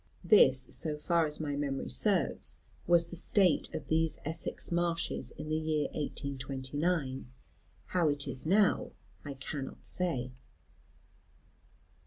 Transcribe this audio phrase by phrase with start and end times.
[0.23, 2.57] This, so far as my memory serves,
[2.87, 7.27] was the state of these Essex marshes in the year 1829:
[7.85, 8.93] how it is now
[9.23, 10.31] I cannot say.